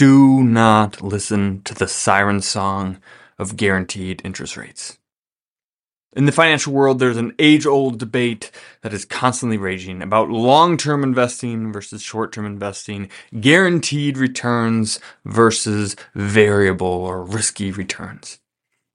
do 0.00 0.42
not 0.42 1.02
listen 1.02 1.60
to 1.60 1.74
the 1.74 1.86
siren 1.86 2.40
song 2.40 2.98
of 3.38 3.58
guaranteed 3.58 4.22
interest 4.24 4.56
rates. 4.56 4.96
In 6.16 6.24
the 6.24 6.32
financial 6.32 6.72
world, 6.72 6.98
there's 6.98 7.18
an 7.18 7.34
age 7.38 7.66
old 7.66 7.98
debate 7.98 8.50
that 8.80 8.94
is 8.94 9.04
constantly 9.04 9.58
raging 9.58 10.00
about 10.00 10.30
long 10.30 10.78
term 10.78 11.02
investing 11.02 11.70
versus 11.70 12.00
short 12.00 12.32
term 12.32 12.46
investing, 12.46 13.10
guaranteed 13.40 14.16
returns 14.16 15.00
versus 15.26 15.96
variable 16.14 16.86
or 16.86 17.22
risky 17.22 17.70
returns. 17.70 18.38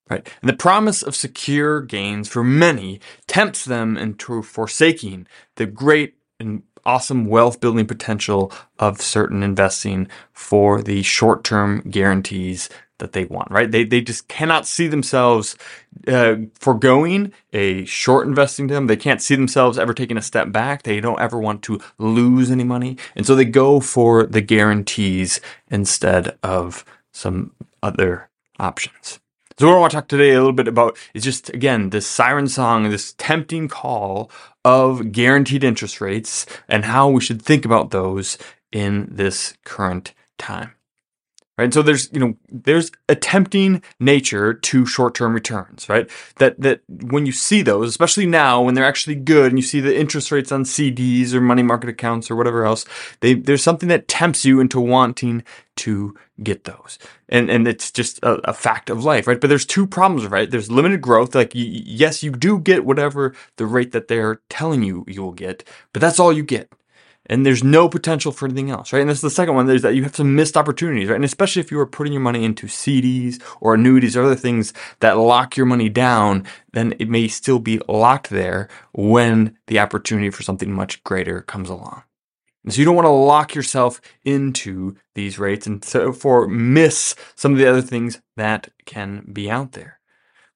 Right? 0.09 0.27
And 0.41 0.49
the 0.49 0.57
promise 0.57 1.03
of 1.03 1.15
secure 1.15 1.81
gains 1.81 2.27
for 2.27 2.43
many 2.43 2.99
tempts 3.27 3.63
them 3.63 3.95
into 3.95 4.41
forsaking 4.41 5.27
the 5.57 5.67
great 5.67 6.15
and 6.39 6.63
awesome 6.86 7.25
wealth 7.25 7.59
building 7.59 7.86
potential 7.86 8.52
of 8.79 9.02
certain 9.02 9.43
investing 9.43 10.07
for 10.34 10.81
the 10.81 11.02
short 11.04 11.43
term 11.43 11.81
guarantees 11.89 12.70
that 12.99 13.11
they 13.11 13.25
want, 13.25 13.52
right? 13.52 13.70
They, 13.71 13.84
they 13.84 14.02
just 14.02 14.27
cannot 14.27 14.66
see 14.66 14.88
themselves 14.88 15.58
uh, 16.08 16.35
foregoing 16.58 17.34
a 17.52 17.84
short 17.85 18.27
investing 18.27 18.67
them. 18.67 18.88
They 18.88 18.95
can't 18.95 19.21
see 19.21 19.35
themselves 19.35 19.77
ever 19.77 19.94
taking 19.94 20.17
a 20.17 20.21
step 20.21 20.52
back. 20.52 20.84
They 20.84 21.02
don't 21.02 21.20
ever 21.20 21.38
want 21.39 21.61
to 21.63 21.81
lose 21.98 22.52
any 22.52 22.63
money. 22.63 22.97
And 23.16 23.25
so 23.25 23.36
they 23.36 23.45
go 23.45 23.80
for 23.80 24.25
the 24.25 24.41
guarantees 24.41 25.41
instead 25.70 26.38
of 26.41 26.86
some 27.11 27.52
other 27.83 28.30
options. 28.59 29.20
So 29.58 29.67
what 29.67 29.75
I 29.75 29.80
want 29.80 29.91
to 29.91 29.97
talk 29.97 30.08
today 30.09 30.31
a 30.31 30.39
little 30.39 30.52
bit 30.52 30.67
about 30.67 30.97
is 31.13 31.23
just 31.23 31.49
again 31.49 31.89
this 31.89 32.05
siren 32.05 32.49
song, 32.49 32.89
this 32.89 33.13
tempting 33.17 33.70
call 33.70 34.30
of 34.65 35.13
guaranteed 35.13 35.63
interest 35.63 36.01
rates 36.01 36.45
and 36.67 36.83
how 36.83 37.07
we 37.07 37.21
should 37.21 37.41
think 37.41 37.63
about 37.63 37.91
those 37.91 38.37
in 38.71 39.07
this 39.09 39.55
current 39.63 40.13
time 40.38 40.71
right? 41.58 41.73
So 41.73 41.82
there's 41.82 42.09
you 42.12 42.20
know 42.20 42.36
there's 42.50 42.91
a 43.08 43.16
tempting 43.16 43.82
nature 44.00 44.53
to 44.53 44.86
short-term 44.86 45.34
returns, 45.34 45.88
right? 45.89 46.09
That 46.38 46.59
that 46.62 46.81
when 46.88 47.25
you 47.25 47.31
see 47.31 47.62
those, 47.62 47.89
especially 47.89 48.25
now 48.25 48.62
when 48.62 48.73
they're 48.73 48.86
actually 48.86 49.16
good, 49.16 49.52
and 49.52 49.59
you 49.59 49.64
see 49.64 49.80
the 49.80 49.97
interest 49.97 50.31
rates 50.31 50.52
on 50.52 50.64
CDs 50.64 51.34
or 51.34 51.42
money 51.42 51.64
market 51.64 51.89
accounts 51.89 52.30
or 52.30 52.36
whatever 52.36 52.66
else, 52.66 52.86
they 53.22 53.34
there's 53.34 53.64
something 53.64 53.89
that 53.89 54.08
tempts 54.08 54.45
you 54.45 54.59
into 54.59 54.80
wanting 54.80 55.44
to 55.78 56.16
get 56.44 56.66
those, 56.66 57.00
and 57.30 57.50
and 57.50 57.67
it's 57.67 57.92
just 57.92 58.19
a, 58.19 58.50
a 58.50 58.53
fact 58.53 58.90
of 58.90 59.03
life, 59.03 59.28
right? 59.28 59.40
But 59.40 59.47
there's 59.47 59.66
two 59.66 59.88
problems, 59.88 60.28
right? 60.28 60.50
There's 60.50 60.72
limited 60.72 61.02
growth. 61.02 61.36
Like 61.36 61.52
yes, 61.53 62.23
you 62.23 62.31
do 62.31 62.59
get 62.59 62.86
whatever 62.86 63.34
the 63.58 63.66
rate 63.66 63.92
that 63.94 64.08
they're 64.08 64.42
telling 64.50 64.84
you 64.84 65.06
you 65.08 65.23
will 65.23 65.31
get, 65.31 65.64
but 65.94 66.02
that's 66.02 66.19
all 66.19 66.34
you 66.34 66.44
get 66.44 66.72
and 67.28 67.45
there's 67.45 67.64
no 67.64 67.90
potential 67.90 68.31
for 68.31 68.45
anything 68.45 68.70
else, 68.70 68.94
right? 68.94 69.02
And 69.02 69.09
this 69.09 69.20
is 69.20 69.23
the 69.23 69.30
second 69.30 69.56
one, 69.56 69.70
is 69.70 69.81
that 69.81 69.95
you 69.95 70.04
have 70.04 70.16
some 70.16 70.36
missed 70.36 70.58
opportunities, 70.58 71.09
right? 71.09 71.16
And 71.16 71.26
especially 71.26 71.62
if 71.62 71.72
you 71.72 71.80
are 71.80 71.86
putting 71.86 72.14
your 72.14 72.22
money 72.22 72.44
into 72.44 72.68
CDs 72.68 73.42
or 73.62 73.76
annuities 73.76 74.16
or 74.16 74.23
other 74.23 74.36
things 74.36 74.73
that 75.00 75.18
lock 75.18 75.58
your 75.58 75.66
money 75.66 75.90
down, 75.90 76.46
then 76.73 76.94
it 77.00 77.09
may 77.09 77.28
still 77.28 77.59
be 77.59 77.80
locked 77.88 78.30
there 78.30 78.68
when 78.94 79.58
the 79.68 79.80
opportunity 79.80 80.30
for 80.30 80.44
something 80.44 80.72
much 80.72 81.03
greater 81.03 81.42
comes 81.42 81.70
along. 81.70 82.03
And 82.64 82.73
so 82.73 82.80
you 82.80 82.86
don't 82.86 82.96
want 82.96 83.06
to 83.06 83.12
lock 83.12 83.53
yourself 83.53 84.02
into 84.23 84.96
these 85.14 85.38
rates 85.38 85.68
and 85.68 85.86
so 85.86 86.12
for 86.12 86.48
miss 86.48 87.16
some 87.36 87.52
of 87.52 87.59
the 87.59 87.68
other 87.68 87.81
things 87.81 88.22
that 88.38 88.70
can 88.86 89.30
be 89.31 89.50
out 89.50 89.73
there 89.73 89.94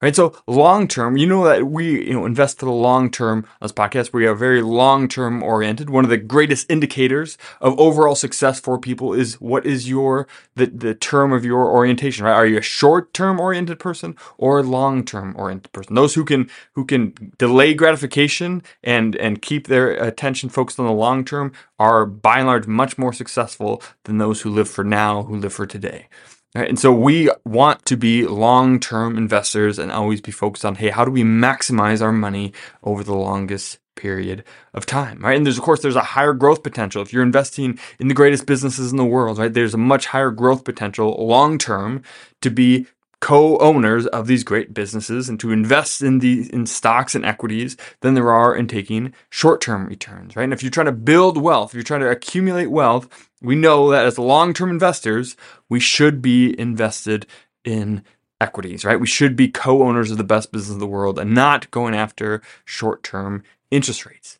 right? 0.02 0.16
So 0.16 0.36
long 0.48 0.88
term, 0.88 1.18
you 1.18 1.28
know 1.28 1.44
that 1.46 1.68
we 1.68 2.08
you 2.08 2.14
know 2.14 2.26
invest 2.26 2.60
for 2.60 2.66
the 2.66 2.72
long 2.72 3.10
term. 3.10 3.46
This 3.62 3.72
podcast, 3.72 4.14
we 4.14 4.26
are 4.26 4.36
very 4.36 4.62
long 4.62 5.08
term 5.08 5.44
oriented. 5.44 5.90
One 5.90 6.04
of 6.04 6.10
the 6.10 6.18
greatest 6.18 6.70
indicators 6.70 7.38
of 7.62 7.80
overall 7.80 8.16
success 8.16 8.60
for 8.60 8.78
people 8.78 9.14
is 9.14 9.36
what 9.42 9.66
is 9.66 9.90
your 9.90 10.28
the 10.56 10.68
the 10.68 10.96
term 10.96 11.34
of 11.34 11.46
your 11.46 11.70
orientation, 11.70 12.26
right? 12.26 12.34
Are 12.34 12.46
you 12.46 12.58
a 12.58 12.62
short 12.62 13.14
term 13.14 13.40
oriented 13.40 13.80
person 13.80 14.16
or 14.38 14.64
long 14.64 15.04
term 15.04 15.36
oriented 15.38 15.72
person? 15.72 15.96
Those 15.96 16.16
who 16.16 16.26
can 16.26 16.50
who 16.74 16.86
can 16.86 17.14
delay 17.38 17.74
gratification 17.74 18.64
and 18.84 19.16
and 19.18 19.42
keep 19.42 19.68
their 19.68 19.92
attention 19.92 20.50
focused 20.50 20.80
on 20.80 20.86
the 20.86 20.92
long 20.92 21.26
term 21.26 21.52
are 21.78 22.06
by 22.06 22.40
and 22.40 22.48
large 22.48 22.68
much 22.68 22.98
more 22.98 23.14
successful 23.14 23.82
than 24.04 24.18
those 24.18 24.42
who 24.42 24.50
live 24.50 24.70
for 24.70 24.84
now, 24.84 25.24
who 25.24 25.36
live 25.38 25.54
for 25.54 25.66
today. 25.66 26.08
Right? 26.56 26.68
And 26.68 26.80
so 26.80 26.92
we 26.92 27.30
want 27.46 27.86
to 27.86 27.96
be 27.96 28.26
long 28.26 28.80
term 28.80 29.18
investors 29.18 29.78
and 29.78 29.92
always 29.92 30.20
be 30.20 30.32
focused 30.32 30.66
on 30.66 30.76
hey, 30.76 30.90
how 30.90 31.06
do 31.06 31.12
we 31.12 31.24
maximize 31.24 32.02
our 32.02 32.12
money 32.12 32.54
over 32.84 33.04
the 33.04 33.16
longest 33.16 33.78
period 33.96 34.44
of 34.74 34.86
time, 34.86 35.20
right? 35.20 35.36
And 35.36 35.46
there's, 35.46 35.58
of 35.58 35.64
course, 35.64 35.82
there's 35.82 35.96
a 35.96 36.02
higher 36.02 36.34
growth 36.34 36.64
potential. 36.64 37.02
If 37.02 37.12
you're 37.12 37.22
investing 37.22 37.78
in 38.00 38.08
the 38.08 38.14
greatest 38.14 38.46
businesses 38.46 38.92
in 38.92 38.98
the 38.98 39.06
world, 39.06 39.38
right, 39.38 39.54
there's 39.54 39.74
a 39.74 39.78
much 39.78 40.08
higher 40.08 40.32
growth 40.32 40.64
potential 40.64 41.16
long 41.20 41.58
term 41.58 42.02
to 42.42 42.50
be 42.50 42.88
co-owners 43.22 44.08
of 44.08 44.28
these 44.28 44.44
great 44.44 44.74
businesses 44.74 45.28
and 45.28 45.40
to 45.40 45.52
invest 45.52 46.02
in 46.02 46.20
the 46.20 46.50
in 46.54 46.66
stocks 46.66 47.16
and 47.16 47.26
equities 47.26 47.76
than 48.02 48.14
there 48.14 48.32
are 48.32 48.56
in 48.56 48.68
taking 48.68 49.14
short-term 49.30 49.88
returns, 49.88 50.36
right? 50.36 50.44
And 50.44 50.54
if 50.54 50.64
you're 50.64 50.72
trying 50.72 50.86
to 50.86 50.92
build 50.94 51.38
wealth, 51.38 51.72
if 51.72 51.74
you're 51.74 51.84
trying 51.84 52.00
to 52.02 52.10
accumulate 52.10 52.68
wealth, 52.68 53.30
we 53.42 53.56
know 53.56 53.90
that 53.92 54.06
as 54.06 54.18
long-term 54.18 54.70
investors, 54.70 55.36
we 55.70 55.80
should 55.80 56.22
be 56.22 56.58
invested 56.60 57.26
in 57.66 58.04
equities, 58.42 58.86
right? 58.86 59.00
We 59.00 59.08
should 59.08 59.36
be 59.36 59.50
co-owners 59.50 60.12
of 60.12 60.18
the 60.18 60.24
best 60.24 60.52
business 60.52 60.74
in 60.74 60.80
the 60.80 60.88
world 60.88 61.20
and 61.20 61.34
not 61.34 61.70
going 61.72 61.94
after 61.94 62.42
short-term 62.64 63.44
interest 63.70 64.06
rates. 64.06 64.40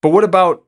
But 0.00 0.10
what 0.10 0.24
about 0.24 0.64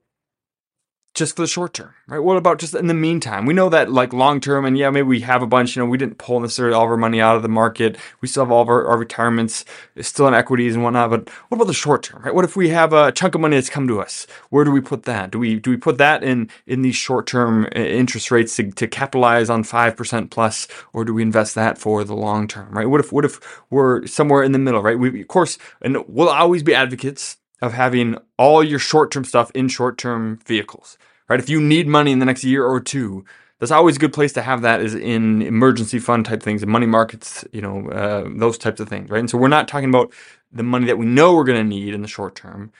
just 1.20 1.36
for 1.36 1.42
the 1.42 1.48
short 1.48 1.74
term, 1.74 1.94
right? 2.08 2.18
What 2.18 2.38
about 2.38 2.58
just 2.58 2.74
in 2.74 2.86
the 2.86 2.94
meantime? 2.94 3.44
We 3.44 3.52
know 3.52 3.68
that 3.68 3.92
like 3.92 4.14
long 4.14 4.40
term, 4.40 4.64
and 4.64 4.76
yeah, 4.76 4.88
maybe 4.88 5.06
we 5.06 5.20
have 5.20 5.42
a 5.42 5.46
bunch, 5.46 5.76
you 5.76 5.82
know, 5.82 5.88
we 5.88 5.98
didn't 5.98 6.16
pull 6.16 6.40
necessarily 6.40 6.74
all 6.74 6.84
of 6.84 6.90
our 6.90 6.96
money 6.96 7.20
out 7.20 7.36
of 7.36 7.42
the 7.42 7.48
market. 7.48 7.98
We 8.22 8.26
still 8.26 8.44
have 8.44 8.50
all 8.50 8.62
of 8.62 8.68
our, 8.68 8.86
our 8.86 8.98
retirements 8.98 9.66
still 10.00 10.26
in 10.26 10.32
equities 10.34 10.74
and 10.74 10.82
whatnot. 10.82 11.10
But 11.10 11.28
what 11.48 11.56
about 11.56 11.66
the 11.66 11.74
short 11.74 12.02
term, 12.02 12.22
right? 12.22 12.34
What 12.34 12.46
if 12.46 12.56
we 12.56 12.70
have 12.70 12.94
a 12.94 13.12
chunk 13.12 13.34
of 13.34 13.42
money 13.42 13.56
that's 13.56 13.68
come 13.68 13.86
to 13.86 14.00
us? 14.00 14.26
Where 14.48 14.64
do 14.64 14.70
we 14.70 14.80
put 14.80 15.02
that? 15.02 15.30
Do 15.30 15.38
we 15.38 15.60
do 15.60 15.70
we 15.70 15.76
put 15.76 15.98
that 15.98 16.24
in 16.24 16.48
in 16.66 16.80
these 16.80 16.96
short 16.96 17.26
term 17.26 17.66
uh, 17.76 17.78
interest 17.78 18.30
rates 18.30 18.56
to, 18.56 18.70
to 18.72 18.88
capitalize 18.88 19.50
on 19.50 19.62
five 19.62 19.94
percent 19.94 20.30
plus, 20.30 20.66
or 20.94 21.04
do 21.04 21.12
we 21.12 21.20
invest 21.20 21.54
that 21.54 21.76
for 21.76 22.02
the 22.02 22.16
long 22.16 22.48
term, 22.48 22.72
right? 22.72 22.88
What 22.88 23.00
if 23.00 23.12
what 23.12 23.26
if 23.26 23.38
we're 23.68 24.06
somewhere 24.06 24.42
in 24.42 24.52
the 24.52 24.58
middle, 24.58 24.80
right? 24.80 24.98
We 24.98 25.20
of 25.20 25.28
course, 25.28 25.58
and 25.82 26.02
we'll 26.08 26.30
always 26.30 26.62
be 26.62 26.74
advocates 26.74 27.36
of 27.60 27.72
having 27.72 28.16
all 28.38 28.62
your 28.62 28.78
short 28.78 29.10
term 29.10 29.24
stuff 29.24 29.50
in 29.52 29.68
short 29.68 29.98
term 29.98 30.38
vehicles, 30.46 30.98
right? 31.28 31.40
If 31.40 31.48
you 31.48 31.60
need 31.60 31.86
money 31.86 32.12
in 32.12 32.18
the 32.18 32.26
next 32.26 32.44
year 32.44 32.64
or 32.64 32.80
two, 32.80 33.24
that's 33.58 33.70
always 33.70 33.96
a 33.96 34.00
good 34.00 34.14
place 34.14 34.32
to 34.32 34.42
have 34.42 34.62
that 34.62 34.80
is 34.80 34.94
in 34.94 35.42
emergency 35.42 35.98
fund 35.98 36.24
type 36.24 36.42
things 36.42 36.62
and 36.62 36.72
money 36.72 36.86
markets, 36.86 37.44
you 37.52 37.60
know, 37.60 37.88
uh, 37.90 38.24
those 38.26 38.56
types 38.56 38.80
of 38.80 38.88
things, 38.88 39.10
right? 39.10 39.20
And 39.20 39.28
so 39.28 39.36
we're 39.36 39.48
not 39.48 39.68
talking 39.68 39.90
about 39.90 40.12
the 40.50 40.62
money 40.62 40.86
that 40.86 40.98
we 40.98 41.06
know 41.06 41.34
we're 41.34 41.44
going 41.44 41.62
to 41.62 41.68
need 41.68 41.94
in 41.94 42.00
the 42.02 42.08
short 42.08 42.34
term. 42.34 42.72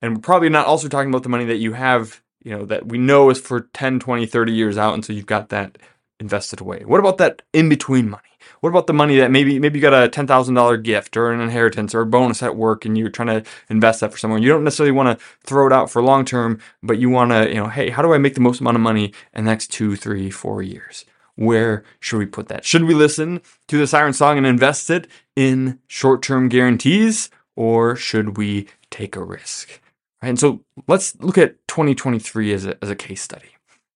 And 0.00 0.14
we're 0.14 0.22
probably 0.22 0.48
not 0.48 0.66
also 0.66 0.88
talking 0.88 1.10
about 1.10 1.24
the 1.24 1.28
money 1.28 1.44
that 1.46 1.56
you 1.56 1.72
have, 1.72 2.22
you 2.44 2.56
know, 2.56 2.64
that 2.66 2.86
we 2.86 2.98
know 2.98 3.30
is 3.30 3.40
for 3.40 3.62
10, 3.74 3.98
20, 3.98 4.26
30 4.26 4.52
years 4.52 4.78
out. 4.78 4.94
And 4.94 5.04
so 5.04 5.12
you've 5.12 5.26
got 5.26 5.48
that 5.48 5.76
invested 6.20 6.60
away. 6.60 6.84
What 6.84 7.00
about 7.00 7.18
that 7.18 7.42
in 7.52 7.68
between 7.68 8.08
money? 8.08 8.22
What 8.62 8.70
about 8.70 8.86
the 8.86 8.92
money 8.92 9.16
that 9.16 9.32
maybe 9.32 9.58
maybe 9.58 9.80
you 9.80 9.82
got 9.82 10.04
a 10.04 10.08
ten 10.08 10.28
thousand 10.28 10.54
dollar 10.54 10.76
gift 10.76 11.16
or 11.16 11.32
an 11.32 11.40
inheritance 11.40 11.96
or 11.96 12.02
a 12.02 12.06
bonus 12.06 12.44
at 12.44 12.54
work, 12.54 12.84
and 12.84 12.96
you're 12.96 13.10
trying 13.10 13.42
to 13.42 13.50
invest 13.68 14.00
that 14.00 14.12
for 14.12 14.18
someone? 14.18 14.40
You 14.40 14.50
don't 14.50 14.62
necessarily 14.62 14.92
want 14.92 15.18
to 15.18 15.24
throw 15.42 15.66
it 15.66 15.72
out 15.72 15.90
for 15.90 16.00
long 16.00 16.24
term, 16.24 16.60
but 16.80 16.96
you 16.96 17.10
want 17.10 17.32
to, 17.32 17.48
you 17.48 17.56
know, 17.56 17.66
hey, 17.66 17.90
how 17.90 18.02
do 18.02 18.14
I 18.14 18.18
make 18.18 18.34
the 18.34 18.40
most 18.40 18.60
amount 18.60 18.76
of 18.76 18.80
money 18.80 19.12
in 19.34 19.44
the 19.44 19.50
next 19.50 19.72
two, 19.72 19.96
three, 19.96 20.30
four 20.30 20.62
years? 20.62 21.04
Where 21.34 21.82
should 21.98 22.18
we 22.18 22.26
put 22.26 22.46
that? 22.48 22.64
Should 22.64 22.84
we 22.84 22.94
listen 22.94 23.42
to 23.66 23.78
the 23.78 23.86
siren 23.88 24.12
song 24.12 24.38
and 24.38 24.46
invest 24.46 24.90
it 24.90 25.08
in 25.34 25.80
short 25.88 26.22
term 26.22 26.48
guarantees, 26.48 27.30
or 27.56 27.96
should 27.96 28.36
we 28.36 28.68
take 28.90 29.16
a 29.16 29.24
risk? 29.24 29.80
Right, 30.22 30.28
and 30.28 30.38
so 30.38 30.60
let's 30.86 31.16
look 31.18 31.36
at 31.36 31.56
2023 31.66 32.52
as 32.52 32.64
a, 32.64 32.78
as 32.80 32.90
a 32.90 32.94
case 32.94 33.22
study. 33.22 33.51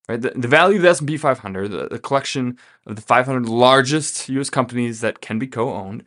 Right? 0.09 0.21
The, 0.21 0.31
the 0.31 0.49
value 0.49 0.77
of 0.77 0.83
the 0.83 0.91
S&P 0.91 1.17
500, 1.17 1.69
the, 1.69 1.89
the 1.89 1.99
collection 1.99 2.59
of 2.87 2.97
the 2.97 3.03
500 3.03 3.49
largest 3.49 4.29
U.S. 4.29 4.51
companies 4.51 5.01
that 5.01 5.21
can 5.21 5.39
be 5.39 5.47
co-owned, 5.47 6.05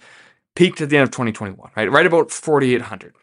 peaked 0.55 0.81
at 0.81 0.89
the 0.89 0.97
end 0.97 1.03
of 1.03 1.11
2021, 1.11 1.71
right? 1.75 1.91
Right 1.91 2.05
about 2.05 2.31
4,800. 2.31 3.13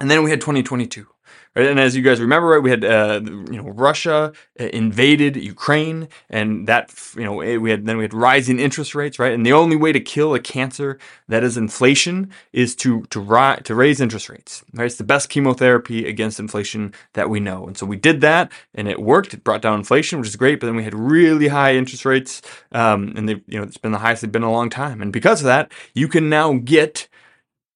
And 0.00 0.10
then 0.10 0.22
we 0.22 0.30
had 0.30 0.40
2022. 0.40 1.06
Right? 1.54 1.66
And 1.66 1.80
as 1.80 1.96
you 1.96 2.02
guys 2.02 2.20
remember, 2.20 2.48
right, 2.48 2.62
we 2.62 2.70
had 2.70 2.84
uh, 2.84 3.20
you 3.24 3.60
know 3.60 3.70
Russia 3.70 4.32
uh, 4.60 4.64
invaded 4.64 5.36
Ukraine, 5.36 6.08
and 6.30 6.68
that 6.68 6.94
you 7.16 7.24
know 7.24 7.34
we 7.34 7.70
had 7.70 7.86
then 7.86 7.96
we 7.96 8.04
had 8.04 8.14
rising 8.14 8.60
interest 8.60 8.94
rates, 8.94 9.18
right? 9.18 9.32
And 9.32 9.44
the 9.44 9.52
only 9.52 9.76
way 9.76 9.92
to 9.92 10.00
kill 10.00 10.34
a 10.34 10.40
cancer 10.40 10.98
that 11.26 11.42
is 11.42 11.56
inflation 11.56 12.30
is 12.52 12.76
to 12.76 13.02
to 13.10 13.18
ri- 13.20 13.60
to 13.64 13.74
raise 13.74 14.00
interest 14.00 14.28
rates. 14.28 14.62
Right? 14.72 14.86
It's 14.86 14.96
the 14.96 15.04
best 15.04 15.30
chemotherapy 15.30 16.08
against 16.08 16.38
inflation 16.38 16.94
that 17.14 17.28
we 17.28 17.40
know, 17.40 17.66
and 17.66 17.76
so 17.76 17.86
we 17.86 17.96
did 17.96 18.20
that, 18.20 18.52
and 18.74 18.86
it 18.86 19.00
worked. 19.00 19.34
It 19.34 19.42
brought 19.42 19.62
down 19.62 19.78
inflation, 19.78 20.20
which 20.20 20.28
is 20.28 20.36
great. 20.36 20.60
But 20.60 20.66
then 20.66 20.76
we 20.76 20.84
had 20.84 20.94
really 20.94 21.48
high 21.48 21.74
interest 21.74 22.04
rates, 22.04 22.40
um, 22.72 23.14
and 23.16 23.28
they 23.28 23.42
you 23.46 23.58
know 23.58 23.62
it's 23.62 23.78
been 23.78 23.92
the 23.92 23.98
highest 23.98 24.22
they've 24.22 24.30
been 24.30 24.42
in 24.42 24.48
a 24.48 24.52
long 24.52 24.70
time. 24.70 25.02
And 25.02 25.12
because 25.12 25.40
of 25.40 25.46
that, 25.46 25.72
you 25.94 26.06
can 26.06 26.28
now 26.28 26.52
get 26.54 27.08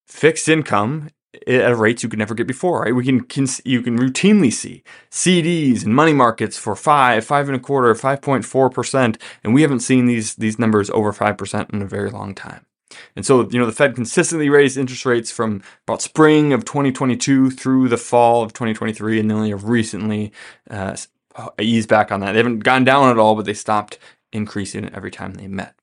fixed 0.06 0.48
income 0.48 1.10
at 1.46 1.76
rates 1.76 2.02
you 2.02 2.08
could 2.08 2.18
never 2.18 2.34
get 2.34 2.46
before, 2.46 2.82
right? 2.82 2.94
We 2.94 3.04
can, 3.04 3.22
can 3.22 3.46
you 3.64 3.82
can 3.82 3.98
routinely 3.98 4.52
see 4.52 4.82
CDs 5.10 5.84
and 5.84 5.94
money 5.94 6.12
markets 6.12 6.58
for 6.58 6.76
five, 6.76 7.24
five 7.24 7.48
and 7.48 7.56
a 7.56 7.60
quarter, 7.60 7.94
five 7.94 8.20
point 8.20 8.44
four 8.44 8.70
percent, 8.70 9.18
and 9.42 9.54
we 9.54 9.62
haven't 9.62 9.80
seen 9.80 10.06
these 10.06 10.34
these 10.34 10.58
numbers 10.58 10.90
over 10.90 11.12
five 11.12 11.38
percent 11.38 11.70
in 11.70 11.82
a 11.82 11.86
very 11.86 12.10
long 12.10 12.34
time. 12.34 12.66
And 13.16 13.24
so, 13.24 13.48
you 13.48 13.58
know, 13.58 13.64
the 13.64 13.72
Fed 13.72 13.94
consistently 13.94 14.50
raised 14.50 14.76
interest 14.76 15.06
rates 15.06 15.30
from 15.30 15.62
about 15.86 16.02
spring 16.02 16.52
of 16.52 16.66
2022 16.66 17.50
through 17.50 17.88
the 17.88 17.96
fall 17.96 18.42
of 18.42 18.52
2023, 18.52 19.18
and 19.18 19.30
they 19.30 19.34
only 19.34 19.50
have 19.50 19.64
recently 19.64 20.30
uh, 20.70 20.94
eased 21.58 21.88
back 21.88 22.12
on 22.12 22.20
that. 22.20 22.32
They 22.32 22.38
haven't 22.38 22.60
gone 22.60 22.84
down 22.84 23.10
at 23.10 23.18
all, 23.18 23.34
but 23.34 23.46
they 23.46 23.54
stopped 23.54 23.98
increasing 24.32 24.84
it 24.84 24.94
every 24.94 25.10
time 25.10 25.34
they 25.34 25.46
met. 25.46 25.74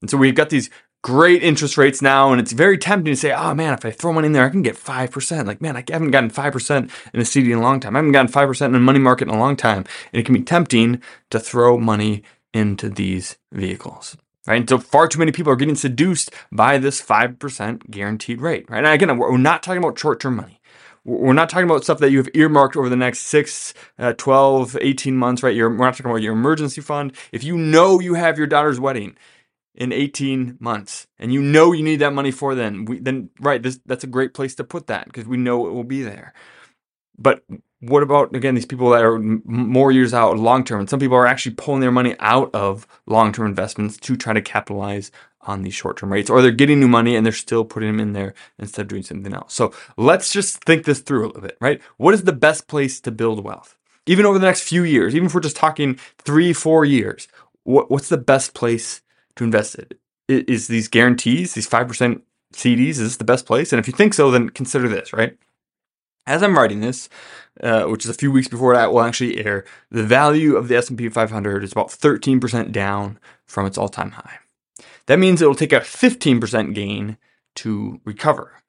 And 0.00 0.10
so 0.10 0.16
we've 0.16 0.34
got 0.34 0.50
these 0.50 0.70
great 1.02 1.42
interest 1.42 1.78
rates 1.78 2.02
now, 2.02 2.32
and 2.32 2.40
it's 2.40 2.52
very 2.52 2.78
tempting 2.78 3.12
to 3.12 3.16
say, 3.16 3.32
oh 3.32 3.54
man, 3.54 3.74
if 3.74 3.84
I 3.84 3.90
throw 3.90 4.12
money 4.12 4.26
in 4.26 4.32
there, 4.32 4.44
I 4.44 4.50
can 4.50 4.62
get 4.62 4.76
5%. 4.76 5.46
Like, 5.46 5.60
man, 5.60 5.76
I 5.76 5.84
haven't 5.88 6.10
gotten 6.10 6.30
5% 6.30 6.90
in 7.12 7.20
a 7.20 7.24
CD 7.24 7.52
in 7.52 7.58
a 7.58 7.62
long 7.62 7.80
time. 7.80 7.96
I 7.96 8.00
haven't 8.00 8.12
gotten 8.12 8.32
5% 8.32 8.66
in 8.66 8.74
a 8.74 8.80
money 8.80 8.98
market 8.98 9.28
in 9.28 9.34
a 9.34 9.38
long 9.38 9.56
time. 9.56 9.84
And 10.12 10.20
it 10.20 10.24
can 10.24 10.34
be 10.34 10.42
tempting 10.42 11.00
to 11.30 11.40
throw 11.40 11.78
money 11.78 12.22
into 12.52 12.88
these 12.88 13.36
vehicles. 13.52 14.16
Right? 14.46 14.60
And 14.60 14.68
so 14.68 14.78
far 14.78 15.08
too 15.08 15.18
many 15.18 15.30
people 15.30 15.52
are 15.52 15.56
getting 15.56 15.74
seduced 15.74 16.30
by 16.50 16.78
this 16.78 17.02
5% 17.02 17.90
guaranteed 17.90 18.40
rate. 18.40 18.68
Right? 18.68 18.78
And 18.78 18.86
again, 18.86 19.16
we're 19.18 19.36
not 19.36 19.62
talking 19.62 19.82
about 19.82 19.98
short 19.98 20.20
term 20.20 20.36
money. 20.36 20.60
We're 21.04 21.32
not 21.32 21.48
talking 21.48 21.64
about 21.64 21.84
stuff 21.84 22.00
that 22.00 22.10
you 22.10 22.18
have 22.18 22.28
earmarked 22.34 22.76
over 22.76 22.90
the 22.90 22.96
next 22.96 23.20
6, 23.20 23.72
uh, 23.98 24.12
12, 24.14 24.76
18 24.78 25.16
months, 25.16 25.42
right? 25.42 25.54
You're, 25.54 25.70
we're 25.70 25.86
not 25.86 25.94
talking 25.94 26.10
about 26.10 26.20
your 26.20 26.34
emergency 26.34 26.82
fund. 26.82 27.14
If 27.32 27.44
you 27.44 27.56
know 27.56 27.98
you 27.98 28.12
have 28.12 28.36
your 28.36 28.46
daughter's 28.46 28.78
wedding 28.78 29.16
in 29.78 29.92
18 29.92 30.58
months 30.58 31.06
and 31.18 31.32
you 31.32 31.40
know 31.40 31.72
you 31.72 31.84
need 31.84 32.00
that 32.00 32.12
money 32.12 32.32
for 32.32 32.54
then, 32.54 32.84
we, 32.84 32.98
then 32.98 33.30
right, 33.40 33.62
this, 33.62 33.78
that's 33.86 34.04
a 34.04 34.08
great 34.08 34.34
place 34.34 34.56
to 34.56 34.64
put 34.64 34.88
that 34.88 35.06
because 35.06 35.24
we 35.24 35.36
know 35.36 35.68
it 35.68 35.72
will 35.72 35.84
be 35.84 36.02
there. 36.02 36.34
But 37.16 37.44
what 37.80 38.02
about 38.02 38.34
again 38.34 38.56
these 38.56 38.66
people 38.66 38.90
that 38.90 39.04
are 39.04 39.18
more 39.18 39.92
years 39.92 40.12
out 40.12 40.36
long 40.36 40.64
term 40.64 40.80
and 40.80 40.90
some 40.90 40.98
people 40.98 41.16
are 41.16 41.26
actually 41.26 41.54
pulling 41.54 41.80
their 41.80 41.92
money 41.92 42.16
out 42.18 42.52
of 42.52 42.88
long 43.06 43.32
term 43.32 43.46
investments 43.46 43.96
to 43.98 44.16
try 44.16 44.32
to 44.32 44.42
capitalize 44.42 45.12
on 45.42 45.62
these 45.62 45.74
short 45.74 45.96
term 45.96 46.12
rates 46.12 46.28
or 46.28 46.42
they're 46.42 46.50
getting 46.50 46.80
new 46.80 46.88
money 46.88 47.14
and 47.14 47.24
they're 47.24 47.32
still 47.32 47.64
putting 47.64 47.88
them 47.88 48.00
in 48.00 48.12
there 48.14 48.34
instead 48.58 48.82
of 48.82 48.88
doing 48.88 49.04
something 49.04 49.32
else. 49.32 49.54
So 49.54 49.72
let's 49.96 50.32
just 50.32 50.62
think 50.64 50.84
this 50.84 51.00
through 51.00 51.26
a 51.26 51.28
little 51.28 51.42
bit 51.42 51.56
right? 51.60 51.80
What 51.98 52.14
is 52.14 52.24
the 52.24 52.32
best 52.32 52.66
place 52.66 53.00
to 53.00 53.12
build 53.12 53.44
wealth? 53.44 53.76
Even 54.06 54.26
over 54.26 54.38
the 54.38 54.46
next 54.46 54.62
few 54.62 54.82
years 54.82 55.14
even 55.14 55.26
if 55.26 55.34
we're 55.34 55.40
just 55.40 55.56
talking 55.56 55.94
three 56.18 56.52
four 56.52 56.84
years 56.84 57.28
what, 57.62 57.90
what's 57.90 58.08
the 58.08 58.18
best 58.18 58.54
place 58.54 59.02
to 59.38 59.44
invest 59.44 59.76
it 59.76 59.98
is 60.28 60.68
these 60.68 60.88
guarantees 60.88 61.54
these 61.54 61.68
5% 61.68 62.20
cds 62.52 62.88
is 62.88 62.98
this 62.98 63.16
the 63.16 63.24
best 63.24 63.46
place 63.46 63.72
and 63.72 63.80
if 63.80 63.86
you 63.86 63.92
think 63.92 64.12
so 64.14 64.30
then 64.30 64.50
consider 64.50 64.88
this 64.88 65.12
right 65.12 65.38
as 66.28 66.42
I'm 66.42 66.56
writing 66.56 66.80
this, 66.80 67.08
uh, 67.62 67.84
which 67.84 68.04
is 68.04 68.10
a 68.10 68.14
few 68.14 68.30
weeks 68.30 68.48
before 68.48 68.74
that 68.74 68.92
will 68.92 69.00
actually 69.00 69.44
air, 69.44 69.64
the 69.90 70.04
value 70.04 70.56
of 70.56 70.68
the 70.68 70.76
S&P 70.76 71.08
500 71.08 71.64
is 71.64 71.72
about 71.72 71.88
13% 71.88 72.70
down 72.70 73.18
from 73.46 73.66
its 73.66 73.78
all-time 73.78 74.10
high. 74.10 74.38
That 75.06 75.18
means 75.18 75.40
it 75.40 75.46
will 75.46 75.54
take 75.54 75.72
a 75.72 75.80
15% 75.80 76.74
gain 76.74 77.16
to 77.56 78.00
recover. 78.04 78.62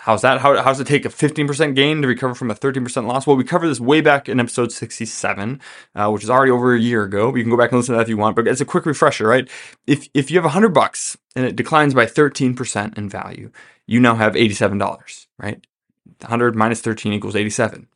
How's 0.00 0.22
that? 0.22 0.40
How, 0.40 0.54
does 0.54 0.78
it 0.78 0.86
take 0.86 1.04
a 1.04 1.08
15% 1.08 1.74
gain 1.74 2.02
to 2.02 2.08
recover 2.08 2.34
from 2.34 2.50
a 2.50 2.54
13% 2.54 3.06
loss? 3.06 3.26
Well, 3.26 3.36
we 3.36 3.44
covered 3.44 3.68
this 3.68 3.80
way 3.80 4.00
back 4.00 4.28
in 4.28 4.38
episode 4.38 4.70
67, 4.70 5.60
uh, 5.94 6.10
which 6.10 6.22
is 6.22 6.30
already 6.30 6.52
over 6.52 6.74
a 6.74 6.80
year 6.80 7.02
ago. 7.02 7.34
You 7.34 7.42
can 7.42 7.50
go 7.50 7.56
back 7.56 7.72
and 7.72 7.78
listen 7.78 7.94
to 7.94 7.96
that 7.96 8.02
if 8.02 8.08
you 8.08 8.16
want. 8.16 8.36
But 8.36 8.46
as 8.46 8.60
a 8.60 8.66
quick 8.66 8.86
refresher, 8.86 9.26
right? 9.26 9.48
If 9.86 10.08
if 10.14 10.30
you 10.30 10.36
have 10.36 10.44
100 10.44 10.68
bucks 10.68 11.16
and 11.34 11.46
it 11.46 11.56
declines 11.56 11.94
by 11.94 12.06
13% 12.06 12.98
in 12.98 13.08
value, 13.08 13.50
you 13.86 13.98
now 13.98 14.16
have 14.16 14.34
$87, 14.34 15.26
right? 15.38 15.66
100 16.20 16.54
minus 16.54 16.80
13 16.80 17.12
equals 17.12 17.36
87. 17.36 17.88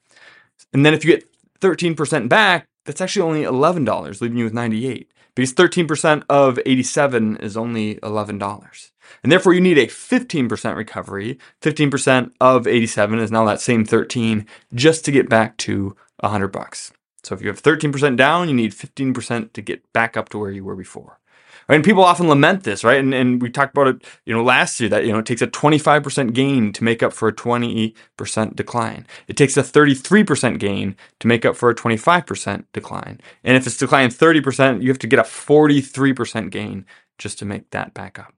And 0.72 0.86
then 0.86 0.94
if 0.94 1.04
you 1.04 1.12
get 1.12 1.28
13% 1.60 2.28
back, 2.28 2.66
that's 2.84 3.00
actually 3.00 3.22
only 3.22 3.42
$11, 3.42 4.20
leaving 4.20 4.38
you 4.38 4.44
with 4.44 4.54
98. 4.54 5.10
Because 5.34 5.52
13% 5.54 6.24
of 6.28 6.58
87 6.64 7.36
is 7.36 7.56
only 7.56 7.96
$11. 7.96 8.90
And 9.22 9.30
therefore 9.30 9.54
you 9.54 9.60
need 9.60 9.78
a 9.78 9.86
15% 9.86 10.76
recovery. 10.76 11.38
15% 11.62 12.32
of 12.40 12.66
87 12.66 13.18
is 13.18 13.30
now 13.30 13.44
that 13.44 13.60
same 13.60 13.84
13 13.84 14.46
just 14.74 15.04
to 15.04 15.12
get 15.12 15.28
back 15.28 15.56
to 15.58 15.96
100 16.20 16.48
bucks. 16.48 16.92
So 17.22 17.34
if 17.34 17.42
you 17.42 17.48
have 17.48 17.62
13% 17.62 18.16
down, 18.16 18.48
you 18.48 18.54
need 18.54 18.72
15% 18.72 19.52
to 19.52 19.62
get 19.62 19.92
back 19.92 20.16
up 20.16 20.28
to 20.30 20.38
where 20.38 20.50
you 20.50 20.64
were 20.64 20.76
before. 20.76 21.20
And 21.68 21.84
people 21.84 22.02
often 22.02 22.28
lament 22.28 22.64
this, 22.64 22.82
right? 22.82 22.98
And, 22.98 23.14
and 23.14 23.40
we 23.40 23.48
talked 23.48 23.76
about 23.76 23.86
it, 23.86 24.04
you 24.24 24.34
know, 24.34 24.42
last 24.42 24.80
year 24.80 24.88
that, 24.88 25.04
you 25.04 25.12
know, 25.12 25.20
it 25.20 25.26
takes 25.26 25.42
a 25.42 25.46
25% 25.46 26.32
gain 26.32 26.72
to 26.72 26.82
make 26.82 27.02
up 27.02 27.12
for 27.12 27.28
a 27.28 27.32
20% 27.32 28.56
decline. 28.56 29.06
It 29.28 29.36
takes 29.36 29.56
a 29.56 29.62
33% 29.62 30.58
gain 30.58 30.96
to 31.20 31.28
make 31.28 31.44
up 31.44 31.54
for 31.54 31.70
a 31.70 31.74
25% 31.74 32.64
decline. 32.72 33.20
And 33.44 33.56
if 33.56 33.66
it's 33.66 33.76
declining 33.76 34.10
30%, 34.10 34.82
you 34.82 34.88
have 34.88 34.98
to 34.98 35.06
get 35.06 35.20
a 35.20 35.22
43% 35.22 36.50
gain 36.50 36.86
just 37.18 37.38
to 37.38 37.44
make 37.44 37.70
that 37.70 37.94
back 37.94 38.18
up. 38.18 38.34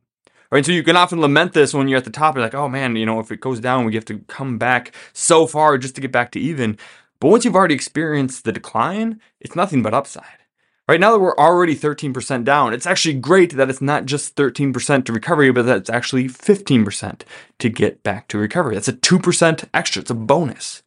Right, 0.52 0.66
so 0.66 0.72
you 0.72 0.82
can 0.82 0.96
often 0.96 1.18
lament 1.18 1.54
this 1.54 1.72
when 1.72 1.88
you're 1.88 1.96
at 1.96 2.04
the 2.04 2.10
top. 2.10 2.34
You're 2.34 2.44
like, 2.44 2.54
oh 2.54 2.68
man, 2.68 2.94
you 2.94 3.06
know, 3.06 3.20
if 3.20 3.32
it 3.32 3.40
goes 3.40 3.58
down, 3.58 3.86
we 3.86 3.94
have 3.94 4.04
to 4.04 4.18
come 4.28 4.58
back 4.58 4.94
so 5.14 5.46
far 5.46 5.78
just 5.78 5.94
to 5.94 6.02
get 6.02 6.12
back 6.12 6.30
to 6.32 6.40
even. 6.40 6.76
But 7.20 7.28
once 7.28 7.46
you've 7.46 7.56
already 7.56 7.74
experienced 7.74 8.44
the 8.44 8.52
decline, 8.52 9.18
it's 9.40 9.56
nothing 9.56 9.82
but 9.82 9.94
upside. 9.94 10.42
Right 10.86 11.00
now 11.00 11.12
that 11.12 11.20
we're 11.20 11.36
already 11.38 11.74
13% 11.74 12.44
down, 12.44 12.74
it's 12.74 12.86
actually 12.86 13.14
great 13.14 13.56
that 13.56 13.70
it's 13.70 13.80
not 13.80 14.04
just 14.04 14.36
13% 14.36 15.06
to 15.06 15.12
recovery, 15.14 15.50
but 15.52 15.64
that 15.64 15.78
it's 15.78 15.90
actually 15.90 16.24
15% 16.24 17.22
to 17.58 17.68
get 17.70 18.02
back 18.02 18.28
to 18.28 18.36
recovery. 18.36 18.74
That's 18.74 18.88
a 18.88 18.92
2% 18.92 19.68
extra. 19.72 20.02
It's 20.02 20.10
a 20.10 20.14
bonus, 20.14 20.82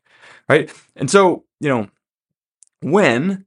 right? 0.48 0.72
And 0.96 1.10
so, 1.10 1.46
you 1.60 1.70
know, 1.70 1.90
when, 2.82 3.46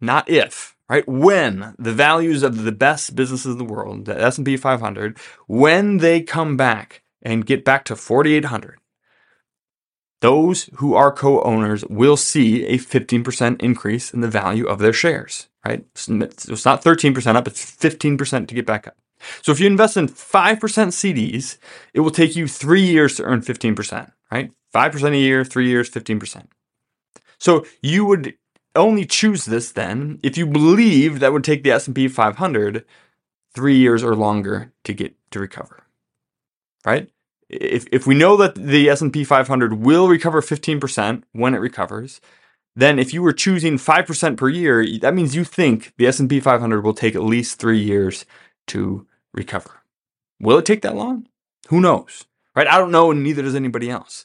not 0.00 0.28
if, 0.28 0.74
right? 0.92 1.08
When 1.08 1.74
the 1.78 1.94
values 1.94 2.42
of 2.42 2.64
the 2.64 2.70
best 2.70 3.16
businesses 3.16 3.52
in 3.52 3.56
the 3.56 3.64
world, 3.64 4.04
the 4.04 4.20
S&P 4.20 4.58
500, 4.58 5.16
when 5.46 5.96
they 5.98 6.20
come 6.20 6.58
back 6.58 7.00
and 7.22 7.46
get 7.46 7.64
back 7.64 7.86
to 7.86 7.96
4,800, 7.96 8.78
those 10.20 10.68
who 10.74 10.94
are 10.94 11.10
co-owners 11.10 11.82
will 11.86 12.18
see 12.18 12.66
a 12.66 12.76
15% 12.76 13.62
increase 13.62 14.12
in 14.12 14.20
the 14.20 14.28
value 14.28 14.66
of 14.66 14.80
their 14.80 14.92
shares, 14.92 15.48
right? 15.64 15.82
It's 15.94 16.10
not 16.10 16.82
13% 16.82 17.36
up, 17.36 17.48
it's 17.48 17.64
15% 17.64 18.48
to 18.48 18.54
get 18.54 18.66
back 18.66 18.86
up. 18.86 18.98
So 19.40 19.50
if 19.50 19.60
you 19.60 19.68
invest 19.68 19.96
in 19.96 20.08
5% 20.08 20.58
CDs, 20.58 21.56
it 21.94 22.00
will 22.00 22.10
take 22.10 22.36
you 22.36 22.46
three 22.46 22.84
years 22.84 23.14
to 23.16 23.22
earn 23.22 23.40
15%, 23.40 24.12
right? 24.30 24.52
5% 24.74 25.14
a 25.14 25.16
year, 25.16 25.42
three 25.42 25.68
years, 25.68 25.88
15%. 25.88 26.48
So 27.38 27.64
you 27.80 28.04
would 28.04 28.34
only 28.74 29.04
choose 29.04 29.44
this 29.44 29.72
then 29.72 30.18
if 30.22 30.36
you 30.36 30.46
believe 30.46 31.20
that 31.20 31.32
would 31.32 31.44
take 31.44 31.62
the 31.62 31.70
S&P 31.72 32.08
500 32.08 32.84
three 33.54 33.76
years 33.76 34.02
or 34.02 34.16
longer 34.16 34.72
to 34.84 34.94
get 34.94 35.14
to 35.30 35.38
recover, 35.38 35.84
right? 36.84 37.10
if, 37.52 37.86
if 37.92 38.06
we 38.06 38.14
know 38.14 38.36
that 38.36 38.54
the 38.54 38.88
S&P 38.88 39.24
500 39.24 39.74
will 39.74 40.08
recover 40.08 40.40
15% 40.40 41.22
when 41.32 41.54
it 41.54 41.58
recovers, 41.58 42.20
then 42.74 42.98
if 42.98 43.12
you 43.12 43.22
were 43.22 43.34
choosing 43.34 43.76
5% 43.76 44.36
per 44.36 44.48
year, 44.48 44.84
that 45.00 45.14
means 45.14 45.36
you 45.36 45.44
think 45.44 45.92
the 45.98 46.06
S&P 46.06 46.40
500 46.40 46.82
will 46.82 46.94
take 46.94 47.14
at 47.14 47.22
least 47.22 47.58
3 47.58 47.78
years 47.78 48.24
to 48.68 49.06
recover. 49.34 49.82
Will 50.40 50.58
it 50.58 50.64
take 50.64 50.82
that 50.82 50.96
long? 50.96 51.28
Who 51.68 51.80
knows? 51.80 52.24
Right? 52.56 52.66
I 52.66 52.78
don't 52.78 52.90
know 52.90 53.10
and 53.10 53.22
neither 53.22 53.42
does 53.42 53.54
anybody 53.54 53.90
else. 53.90 54.24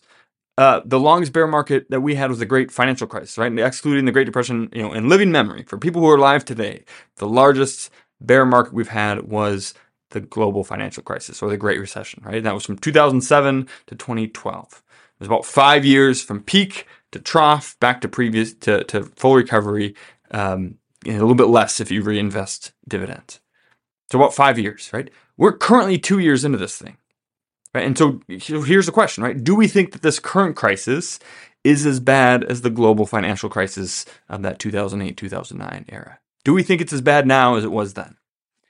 Uh, 0.57 0.81
the 0.85 0.99
longest 0.99 1.33
bear 1.33 1.47
market 1.47 1.89
that 1.91 2.01
we 2.01 2.15
had 2.15 2.29
was 2.29 2.39
the 2.39 2.45
Great 2.45 2.71
Financial 2.71 3.07
Crisis, 3.07 3.37
right? 3.37 3.57
Excluding 3.59 4.05
the 4.05 4.11
Great 4.11 4.25
Depression, 4.25 4.69
you 4.73 4.81
know, 4.81 4.93
in 4.93 5.07
living 5.07 5.31
memory 5.31 5.63
for 5.63 5.77
people 5.77 6.01
who 6.01 6.09
are 6.09 6.17
alive 6.17 6.43
today, 6.43 6.83
the 7.17 7.27
largest 7.27 7.91
bear 8.19 8.45
market 8.45 8.73
we've 8.73 8.87
had 8.87 9.23
was 9.29 9.75
the 10.11 10.21
global 10.21 10.63
financial 10.63 11.03
crisis 11.03 11.41
or 11.43 11.49
the 11.49 11.57
Great 11.57 11.79
Recession, 11.79 12.23
right? 12.25 12.41
That 12.41 12.53
was 12.55 12.65
from 12.65 12.77
2007 12.77 13.67
to 13.87 13.95
2012. 13.95 14.65
It 14.65 15.19
was 15.19 15.27
about 15.27 15.45
five 15.45 15.85
years 15.85 16.23
from 16.23 16.41
peak 16.41 16.87
to 17.11 17.19
trough, 17.19 17.77
back 17.79 18.01
to 18.01 18.07
previous 18.07 18.53
to, 18.55 18.83
to 18.85 19.03
full 19.03 19.35
recovery, 19.35 19.95
um, 20.31 20.75
and 21.05 21.17
a 21.17 21.21
little 21.21 21.35
bit 21.35 21.47
less 21.47 21.79
if 21.79 21.91
you 21.91 22.01
reinvest 22.01 22.71
dividends. 22.87 23.39
So 24.11 24.19
about 24.19 24.33
five 24.33 24.57
years, 24.57 24.89
right? 24.93 25.09
We're 25.37 25.57
currently 25.57 25.99
two 25.99 26.19
years 26.19 26.45
into 26.45 26.57
this 26.57 26.77
thing, 26.77 26.97
right? 27.73 27.85
And 27.85 27.97
so 27.97 28.21
here's 28.27 28.85
the 28.85 28.91
question, 28.91 29.23
right? 29.23 29.41
Do 29.41 29.55
we 29.55 29.67
think 29.67 29.91
that 29.91 30.01
this 30.01 30.19
current 30.19 30.55
crisis 30.55 31.19
is 31.63 31.85
as 31.85 31.99
bad 31.99 32.43
as 32.43 32.61
the 32.61 32.69
global 32.69 33.05
financial 33.05 33.49
crisis 33.49 34.05
of 34.29 34.41
that 34.43 34.59
2008 34.59 35.17
2009 35.17 35.85
era? 35.89 36.19
Do 36.43 36.53
we 36.53 36.63
think 36.63 36.81
it's 36.81 36.93
as 36.93 37.01
bad 37.01 37.27
now 37.27 37.55
as 37.55 37.63
it 37.63 37.71
was 37.71 37.93
then? 37.93 38.15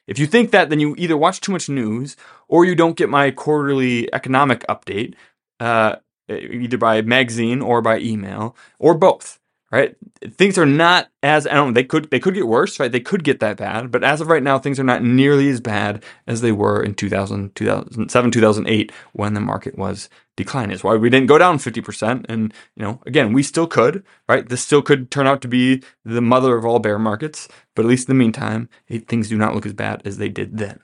If 0.08 0.20
you 0.20 0.26
think 0.26 0.52
that, 0.52 0.70
then 0.70 0.80
you 0.80 0.96
either 0.98 1.18
watch 1.18 1.42
too 1.42 1.52
much 1.52 1.70
news 1.70 2.16
or 2.48 2.66
you 2.66 2.76
don't 2.76 2.98
get 2.98 3.10
my 3.10 3.30
quarterly 3.30 4.12
economic 4.14 4.66
update, 4.68 5.16
uh, 5.60 5.98
either 6.30 6.78
by 6.78 7.02
magazine 7.02 7.62
or 7.62 7.82
by 7.82 8.00
email 8.00 8.56
or 8.80 8.94
both. 8.94 9.38
Right? 9.72 9.96
Things 10.32 10.58
are 10.58 10.66
not 10.66 11.10
as 11.24 11.48
I 11.48 11.54
don't 11.54 11.70
know, 11.70 11.74
they 11.74 11.84
could 11.84 12.10
they 12.10 12.20
could 12.20 12.34
get 12.34 12.48
worse, 12.48 12.80
right? 12.80 12.92
They 12.92 13.00
could 13.00 13.24
get 13.24 13.40
that 13.40 13.58
bad, 13.58 13.92
but 13.92 14.04
as 14.04 14.22
of 14.22 14.28
right 14.28 14.44
now, 14.44 14.60
things 14.60 14.80
are 14.80 14.84
not 14.84 15.04
nearly 15.04 15.50
as 15.50 15.60
bad 15.60 16.04
as 16.26 16.42
they 16.42 16.52
were 16.52 16.82
in 16.82 16.96
2000, 16.96 17.56
2007, 17.56 18.32
2008 18.32 18.92
when 19.14 19.34
the 19.34 19.42
market 19.42 19.78
was 19.78 20.10
declining. 20.38 20.74
It's 20.74 20.84
why 20.84 20.96
we 20.96 21.10
didn't 21.10 21.28
go 21.28 21.38
down 21.38 21.58
50%. 21.58 22.26
And, 22.30 22.54
you 22.76 22.84
know, 22.84 23.02
again, 23.06 23.34
we 23.34 23.44
still 23.44 23.68
could, 23.68 24.06
right? 24.30 24.48
This 24.48 24.62
still 24.62 24.82
could 24.82 25.12
turn 25.12 25.28
out 25.28 25.42
to 25.42 25.48
be 25.50 25.84
the 26.06 26.22
mother 26.22 26.56
of 26.56 26.64
all 26.64 26.80
bear 26.80 26.98
markets, 26.98 27.50
but 27.76 27.84
at 27.84 27.90
least 27.90 28.08
in 28.08 28.16
the 28.16 28.24
meantime, 28.24 28.70
things 29.08 29.28
do 29.28 29.38
not 29.38 29.54
look 29.54 29.66
as 29.66 29.74
bad 29.74 30.02
as 30.06 30.18
they 30.18 30.30
did 30.30 30.58
then. 30.58 30.80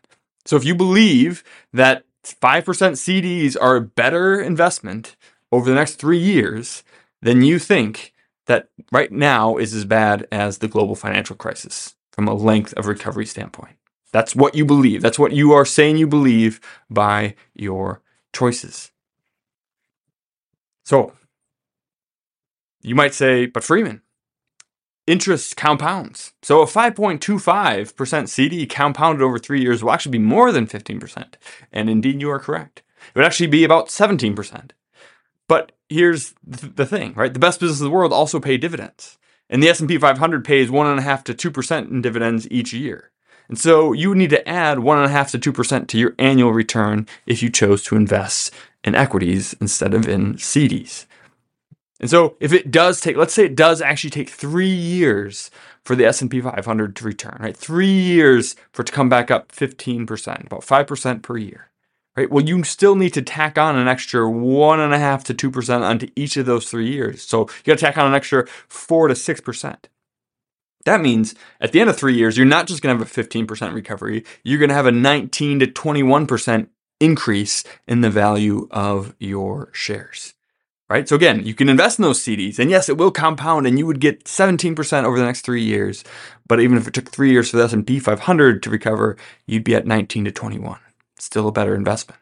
So 0.45 0.57
if 0.57 0.65
you 0.65 0.75
believe 0.75 1.43
that 1.71 2.03
5% 2.25 2.63
CDs 2.63 3.55
are 3.59 3.77
a 3.77 3.81
better 3.81 4.41
investment 4.41 5.15
over 5.51 5.69
the 5.69 5.75
next 5.75 5.95
three 5.95 6.19
years, 6.19 6.83
then 7.21 7.41
you 7.41 7.59
think 7.59 8.12
that 8.47 8.69
right 8.91 9.11
now 9.11 9.57
is 9.57 9.73
as 9.73 9.85
bad 9.85 10.27
as 10.31 10.57
the 10.57 10.67
global 10.67 10.95
financial 10.95 11.35
crisis 11.35 11.95
from 12.11 12.27
a 12.27 12.33
length 12.33 12.73
of 12.73 12.87
recovery 12.87 13.25
standpoint. 13.25 13.75
That's 14.11 14.35
what 14.35 14.55
you 14.55 14.65
believe. 14.65 15.01
That's 15.01 15.17
what 15.17 15.31
you 15.31 15.53
are 15.53 15.65
saying 15.65 15.97
you 15.97 16.07
believe 16.07 16.61
by 16.89 17.35
your 17.55 18.01
choices. 18.31 18.91
So, 20.85 21.13
you 22.81 22.95
might 22.95 23.13
say, 23.13 23.45
but 23.47 23.63
Freeman, 23.63 24.01
interest 25.07 25.55
compounds. 25.55 26.33
So 26.41 26.61
a 26.61 26.65
5.25% 26.65 28.29
CD 28.29 28.65
compounded 28.65 29.21
over 29.21 29.39
three 29.39 29.61
years 29.61 29.83
will 29.83 29.91
actually 29.91 30.11
be 30.11 30.19
more 30.19 30.51
than 30.51 30.67
15%. 30.67 31.35
And 31.71 31.89
indeed, 31.89 32.21
you 32.21 32.29
are 32.29 32.39
correct. 32.39 32.83
It 33.07 33.17
would 33.17 33.25
actually 33.25 33.47
be 33.47 33.63
about 33.63 33.87
17%. 33.87 34.71
But 35.53 35.71
here's 35.87 36.33
the 36.43 36.83
thing, 36.83 37.13
right? 37.13 37.31
The 37.31 37.39
best 37.39 37.59
businesses 37.59 37.81
in 37.81 37.85
the 37.85 37.95
world 37.95 38.11
also 38.11 38.39
pay 38.39 38.57
dividends. 38.57 39.19
And 39.51 39.61
the 39.61 39.69
S&P 39.69 39.99
500 39.99 40.43
pays 40.43 40.71
1.5 40.71 41.23
to 41.25 41.51
2% 41.51 41.91
in 41.91 42.01
dividends 42.01 42.47
each 42.49 42.73
year. 42.73 43.11
And 43.47 43.59
so 43.59 43.93
you 43.93 44.09
would 44.09 44.17
need 44.17 44.31
to 44.31 44.49
add 44.49 44.79
1.5 44.79 45.39
to 45.39 45.51
2% 45.53 45.87
to 45.87 45.97
your 45.99 46.15
annual 46.17 46.53
return 46.53 47.05
if 47.27 47.43
you 47.43 47.51
chose 47.51 47.83
to 47.83 47.95
invest 47.95 48.51
in 48.83 48.95
equities 48.95 49.55
instead 49.61 49.93
of 49.93 50.07
in 50.07 50.37
CDs. 50.37 51.05
And 51.99 52.09
so 52.09 52.35
if 52.39 52.51
it 52.51 52.71
does 52.71 52.99
take, 52.99 53.15
let's 53.15 53.35
say 53.35 53.45
it 53.45 53.55
does 53.55 53.79
actually 53.79 54.09
take 54.09 54.31
three 54.31 54.73
years 54.73 55.51
for 55.85 55.95
the 55.95 56.07
S&P 56.07 56.41
500 56.41 56.95
to 56.95 57.05
return, 57.05 57.37
right? 57.39 57.55
Three 57.55 57.85
years 57.85 58.55
for 58.71 58.81
it 58.81 58.87
to 58.87 58.91
come 58.91 59.07
back 59.07 59.29
up 59.29 59.51
15%, 59.51 60.47
about 60.47 60.61
5% 60.61 61.21
per 61.21 61.37
year 61.37 61.69
right? 62.15 62.29
Well, 62.29 62.43
you 62.43 62.63
still 62.63 62.95
need 62.95 63.13
to 63.13 63.21
tack 63.21 63.57
on 63.57 63.77
an 63.77 63.87
extra 63.87 64.29
one 64.29 64.79
and 64.79 64.93
a 64.93 64.99
half 64.99 65.23
to 65.25 65.33
two 65.33 65.51
percent 65.51 65.83
onto 65.83 66.07
each 66.15 66.37
of 66.37 66.45
those 66.45 66.69
three 66.69 66.91
years. 66.91 67.21
So 67.21 67.41
you 67.41 67.63
got 67.65 67.77
to 67.77 67.85
tack 67.85 67.97
on 67.97 68.07
an 68.07 68.13
extra 68.13 68.47
four 68.67 69.07
to 69.07 69.15
six 69.15 69.41
percent. 69.41 69.89
That 70.85 71.01
means 71.01 71.33
at 71.61 71.71
the 71.71 71.79
end 71.79 71.89
of 71.89 71.97
three 71.97 72.13
years, 72.13 72.37
you're 72.37 72.45
not 72.45 72.67
just 72.67 72.81
going 72.81 72.97
to 72.97 73.03
have 73.03 73.17
a 73.17 73.21
15% 73.23 73.73
recovery, 73.73 74.25
you're 74.43 74.59
going 74.59 74.69
to 74.69 74.75
have 74.75 74.85
a 74.85 74.91
19 74.91 75.59
to 75.59 75.67
21% 75.67 76.67
increase 76.99 77.63
in 77.87 78.01
the 78.01 78.09
value 78.09 78.67
of 78.71 79.15
your 79.19 79.69
shares. 79.73 80.33
Right? 80.89 81.07
So 81.07 81.15
again, 81.15 81.45
you 81.45 81.55
can 81.55 81.69
invest 81.69 81.97
in 81.97 82.03
those 82.03 82.19
CDs 82.19 82.59
and 82.59 82.69
yes, 82.69 82.89
it 82.89 82.97
will 82.97 83.11
compound 83.11 83.65
and 83.65 83.79
you 83.79 83.87
would 83.87 84.01
get 84.01 84.25
17% 84.25 85.03
over 85.05 85.17
the 85.17 85.25
next 85.25 85.41
3 85.41 85.61
years. 85.63 86.03
But 86.47 86.59
even 86.59 86.77
if 86.77 86.87
it 86.87 86.93
took 86.93 87.09
3 87.09 87.31
years 87.31 87.49
for 87.49 87.57
the 87.57 87.63
S&P 87.63 87.99
500 87.99 88.61
to 88.61 88.69
recover, 88.69 89.17
you'd 89.47 89.63
be 89.63 89.75
at 89.75 89.87
19 89.87 90.25
to 90.25 90.31
21 90.31 90.79
still 91.17 91.47
a 91.47 91.51
better 91.51 91.75
investment. 91.75 92.19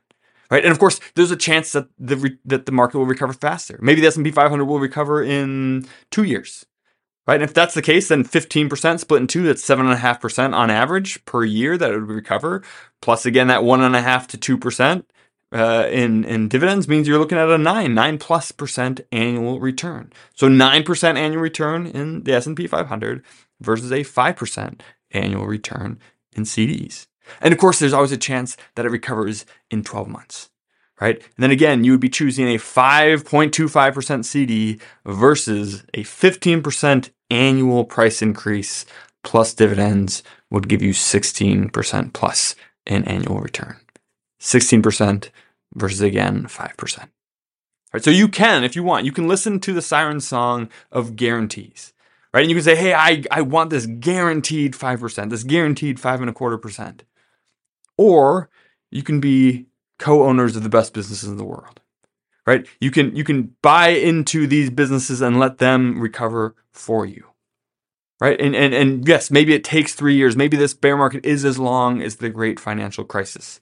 Right? 0.50 0.64
And 0.64 0.72
of 0.72 0.80
course, 0.80 1.00
there's 1.16 1.32
a 1.32 1.38
chance 1.38 1.72
that 1.72 1.88
the 1.98 2.18
re- 2.18 2.38
that 2.46 2.66
the 2.66 2.74
market 2.74 2.98
will 2.98 3.06
recover 3.06 3.32
faster. 3.32 3.80
Maybe 3.82 4.02
the 4.02 4.08
S&P 4.08 4.32
500 4.32 4.66
will 4.66 4.80
recover 4.80 5.24
in 5.24 5.88
2 6.12 6.24
years. 6.24 6.66
Right? 7.28 7.36
And 7.36 7.44
if 7.44 7.54
that's 7.54 7.76
the 7.76 7.82
case, 7.82 8.10
then 8.10 8.24
15% 8.24 9.00
split 9.00 9.22
in 9.22 9.28
two, 9.28 9.44
that's 9.44 9.64
7.5% 9.64 10.54
on 10.54 10.70
average 10.70 11.24
per 11.26 11.46
year 11.46 11.78
that 11.78 11.92
it 11.92 12.00
would 12.00 12.10
recover. 12.10 12.64
Plus, 13.02 13.26
again, 13.26 13.48
that 13.48 13.62
1.5 13.62 14.28
to 14.40 14.58
2% 14.58 15.04
uh, 15.54 15.88
in, 15.92 16.24
in 16.24 16.48
dividends 16.48 16.88
means 16.88 17.08
you're 17.08 17.20
looking 17.20 17.38
at 17.38 17.50
a 17.50 17.58
9, 17.58 17.94
9 17.94 18.18
plus 18.18 18.52
percent 18.52 19.02
annual 19.12 19.60
return. 19.60 20.12
So 20.34 20.48
9% 20.48 21.18
annual 21.18 21.42
return 21.42 21.88
in 21.88 22.24
the 22.24 22.34
S&P 22.34 22.68
500 22.68 23.24
versus 23.60 23.92
a 23.92 24.04
5% 24.04 24.82
annual 25.12 25.46
return 25.46 26.00
in 26.36 26.44
CDs. 26.44 27.06
And 27.40 27.54
of 27.54 27.60
course, 27.60 27.80
there's 27.80 27.94
always 27.94 28.12
a 28.12 28.18
chance 28.18 28.58
that 28.76 28.86
it 28.86 28.90
recovers 28.92 29.46
in 29.70 29.84
12 29.84 30.08
months, 30.08 30.50
right? 31.00 31.16
And 31.16 31.34
then 31.38 31.52
again, 31.52 31.84
you 31.84 31.92
would 31.92 32.02
be 32.02 32.10
choosing 32.10 32.48
a 32.48 32.58
5.25% 32.58 34.26
CD 34.26 34.80
versus 35.06 35.84
a 35.94 36.04
15% 36.04 37.10
annual 37.30 37.86
price 37.86 38.22
increase 38.22 38.86
plus 39.24 39.54
dividends 39.54 40.24
would 40.50 40.68
give 40.68 40.82
you 40.82 40.92
16% 40.94 42.14
plus 42.14 42.56
in 42.86 43.04
annual 43.06 43.40
return. 43.40 43.78
16% 44.40 45.30
versus 45.76 46.02
again 46.02 46.46
5%. 46.46 47.00
All 47.00 47.08
right, 47.98 48.04
so 48.04 48.10
you 48.10 48.28
can, 48.28 48.64
if 48.64 48.76
you 48.76 48.84
want, 48.84 49.06
you 49.06 49.12
can 49.12 49.28
listen 49.28 49.60
to 49.60 49.74
the 49.74 49.82
siren 49.82 50.22
song 50.22 50.70
of 50.92 51.16
guarantees, 51.16 51.94
right? 52.34 52.42
And 52.42 52.50
you 52.50 52.56
can 52.56 52.64
say, 52.64 52.76
hey, 52.76 52.94
I, 52.94 53.24
I 53.30 53.42
want 53.42 53.70
this 53.70 53.86
guaranteed 53.86 54.74
5%, 54.74 55.30
this 55.30 55.44
guaranteed 55.44 56.00
five 56.00 56.22
and 56.22 56.30
a 56.30 56.34
quarter 56.34 56.58
percent 56.58 57.04
or 57.98 58.50
you 58.92 59.04
can 59.04 59.20
be 59.20 59.68
co-owners 60.00 60.56
of 60.56 60.64
the 60.64 60.70
best 60.70 60.94
businesses 60.94 61.30
in 61.30 61.38
the 61.38 61.44
world 61.44 61.82
right? 62.46 62.68
You 62.80 62.92
can 62.92 63.16
you 63.16 63.24
can 63.24 63.56
buy 63.62 63.90
into 63.90 64.48
these 64.48 64.70
businesses 64.70 65.22
and 65.22 65.40
let 65.40 65.60
them 65.60 66.00
recover 66.00 66.56
for 66.72 67.06
you 67.06 67.26
right? 68.20 68.40
And 68.40 68.56
and, 68.56 68.74
and 68.74 69.08
yes 69.08 69.32
maybe 69.32 69.54
it 69.54 69.64
takes 69.64 69.94
three 69.94 70.16
years. 70.16 70.36
Maybe 70.36 70.58
this 70.58 70.74
bear 70.74 70.98
market 70.98 71.26
is 71.26 71.46
as 71.46 71.60
long 71.60 72.02
as 72.02 72.18
the 72.18 72.30
great 72.30 72.60
financial 72.60 73.04
crisis 73.04 73.62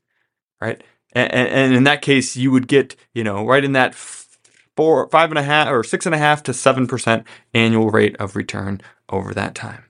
right? 0.61 0.83
And, 1.13 1.31
and 1.31 1.73
in 1.75 1.83
that 1.85 2.01
case 2.01 2.35
you 2.35 2.51
would 2.51 2.67
get 2.67 2.95
you 3.13 3.23
know 3.23 3.45
right 3.45 3.63
in 3.63 3.73
that 3.73 3.95
four 3.95 5.07
five 5.09 5.29
and 5.29 5.39
a 5.39 5.43
half 5.43 5.69
or 5.69 5.83
six 5.83 6.05
and 6.05 6.15
a 6.15 6.19
half 6.19 6.43
to 6.43 6.53
seven 6.53 6.87
percent 6.87 7.25
annual 7.53 7.89
rate 7.89 8.15
of 8.17 8.35
return 8.35 8.81
over 9.09 9.33
that 9.33 9.55
time 9.55 9.83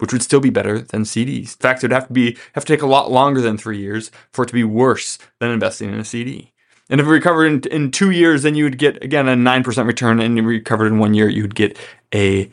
which 0.00 0.12
would 0.12 0.22
still 0.22 0.40
be 0.40 0.50
better 0.50 0.80
than 0.80 1.02
CDs. 1.02 1.54
In 1.54 1.60
fact, 1.60 1.82
it 1.82 1.86
would 1.86 1.94
have 1.94 2.08
to 2.08 2.12
be 2.12 2.36
have 2.54 2.64
to 2.64 2.72
take 2.72 2.82
a 2.82 2.86
lot 2.86 3.10
longer 3.12 3.40
than 3.40 3.56
three 3.56 3.78
years 3.78 4.10
for 4.32 4.42
it 4.42 4.48
to 4.48 4.54
be 4.54 4.64
worse 4.64 5.18
than 5.38 5.50
investing 5.50 5.92
in 5.92 6.00
a 6.00 6.04
CD. 6.04 6.52
And 6.88 7.00
if 7.00 7.06
it 7.06 7.10
recovered 7.10 7.66
in, 7.66 7.72
in 7.72 7.90
two 7.90 8.10
years, 8.10 8.42
then 8.42 8.54
you 8.54 8.64
would 8.64 8.78
get 8.78 9.02
again 9.04 9.28
a 9.28 9.36
nine 9.36 9.62
percent 9.62 9.86
return, 9.86 10.18
and 10.20 10.38
if 10.38 10.44
it 10.44 10.48
recovered 10.48 10.86
in 10.86 10.98
one 10.98 11.14
year, 11.14 11.28
you 11.28 11.42
would 11.42 11.54
get 11.54 11.78
a 12.14 12.50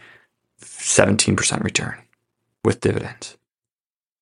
seventeen 0.60 1.36
percent 1.36 1.64
return 1.64 1.98
with 2.64 2.82
dividends. 2.82 3.38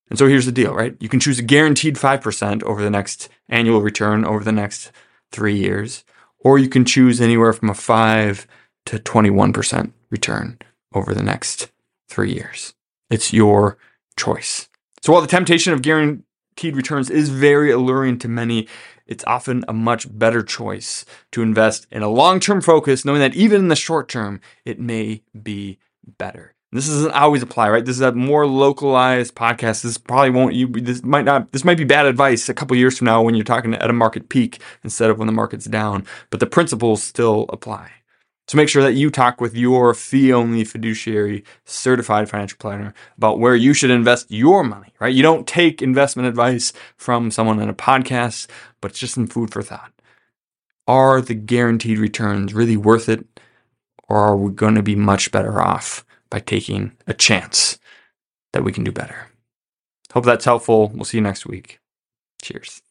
And 0.10 0.20
so 0.20 0.28
here's 0.28 0.46
the 0.46 0.52
deal, 0.52 0.74
right? 0.74 0.96
You 1.00 1.10
can 1.10 1.20
choose 1.20 1.40
a 1.40 1.44
guaranteed 1.44 1.98
five 1.98 2.22
percent 2.22 2.62
over 2.64 2.84
the 2.84 2.92
next 2.92 3.28
annual 3.50 3.82
return 3.82 4.24
over 4.24 4.44
the 4.44 4.52
next 4.52 4.92
three 5.32 5.58
years, 5.58 6.06
or 6.40 6.60
you 6.60 6.70
can 6.70 6.86
choose 6.86 7.20
anywhere 7.20 7.54
from 7.54 7.72
a 7.72 7.74
five 7.74 8.46
to 8.86 9.00
twenty-one 9.00 9.52
percent 9.52 9.94
return 10.12 10.60
over 10.94 11.16
the 11.16 11.24
next 11.24 11.72
three 12.08 12.32
years. 12.32 12.75
It's 13.10 13.34
your 13.34 13.78
choice. 14.18 14.70
So 15.02 15.14
while 15.14 15.22
the 15.22 15.28
temptation 15.28 15.74
of 15.74 15.82
guaranteed 15.82 16.76
returns 16.76 17.10
is 17.10 17.30
very 17.30 17.72
alluring 17.72 18.20
to 18.20 18.28
many, 18.28 18.68
it's 19.06 19.24
often 19.28 19.64
a 19.68 19.74
much 19.74 20.08
better 20.18 20.42
choice 20.42 21.06
to 21.32 21.42
invest 21.42 21.86
in 21.92 22.02
a 22.02 22.10
long 22.10 22.40
term 22.40 22.62
focus, 22.62 23.06
knowing 23.06 23.20
that 23.20 23.36
even 23.36 23.62
in 23.62 23.68
the 23.68 23.76
short 23.76 24.10
term, 24.10 24.42
it 24.66 24.80
may 24.80 25.22
be 25.42 25.78
better. 26.18 26.56
This 26.72 26.88
doesn't 26.88 27.12
always 27.12 27.42
apply, 27.42 27.70
right? 27.70 27.86
This 27.86 27.96
is 27.96 28.02
a 28.02 28.12
more 28.12 28.46
localized 28.46 29.34
podcast. 29.36 29.84
This 29.84 29.98
probably 29.98 30.32
won't 30.32 30.56
you 30.56 30.68
this 30.68 31.04
might 31.04 31.24
not 31.24 31.52
this 31.54 31.64
might 31.64 31.78
be 31.78 31.86
bad 31.86 32.06
advice 32.06 32.50
a 32.50 32.54
couple 32.54 32.76
years 32.76 32.98
from 32.98 33.06
now 33.06 33.22
when 33.22 33.36
you're 33.36 33.46
talking 33.46 33.74
at 33.76 33.90
a 33.90 33.94
market 33.94 34.28
peak 34.28 34.62
instead 34.84 35.10
of 35.10 35.18
when 35.18 35.28
the 35.28 35.32
market's 35.32 35.66
down, 35.66 36.06
but 36.32 36.40
the 36.40 36.48
principles 36.48 37.02
still 37.02 37.46
apply. 37.50 37.92
So 38.48 38.58
make 38.58 38.70
sure 38.70 38.84
that 38.84 38.94
you 38.94 39.10
talk 39.10 39.42
with 39.42 39.56
your 39.56 39.94
fee 39.96 40.32
only 40.32 40.64
fiduciary 40.64 41.44
certified 41.66 42.30
financial 42.30 42.58
planner 42.60 42.94
about 43.18 43.40
where 43.40 43.56
you 43.56 43.74
should 43.74 43.90
invest 43.90 44.30
your 44.30 44.64
money, 44.64 44.94
right? 45.00 45.14
You 45.14 45.24
don't 45.24 45.48
take 45.48 45.82
investment 45.82 46.30
advice 46.30 46.72
from 46.96 47.32
someone 47.32 47.60
in 47.60 47.70
a 47.70 47.74
podcast, 47.74 48.48
but 48.82 48.92
it's 48.92 49.00
just 49.00 49.16
some 49.16 49.26
food 49.26 49.52
for 49.52 49.64
thought. 49.64 49.92
Are 50.88 51.22
the 51.22 51.34
guaranteed 51.34 51.98
returns 51.98 52.54
really 52.54 52.78
worth 52.78 53.10
it? 53.10 53.26
Or 54.08 54.20
are 54.20 54.38
we 54.38 54.54
going 54.54 54.76
to 54.76 54.84
be 54.84 54.96
much 54.96 55.32
better 55.32 55.60
off 55.60 56.06
by 56.30 56.40
taking 56.40 56.92
a 57.08 57.14
chance 57.14 57.80
that 58.54 58.64
we 58.64 58.72
can 58.72 58.84
do 58.84 58.92
better? 58.92 59.30
Hope 60.14 60.26
that's 60.26 60.46
helpful. 60.46 60.92
We'll 60.94 61.06
see 61.06 61.18
you 61.18 61.24
next 61.24 61.48
week. 61.48 61.80
Cheers. 62.42 62.84